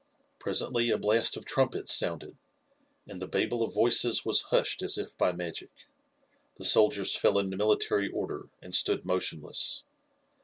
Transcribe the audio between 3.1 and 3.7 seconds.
the babel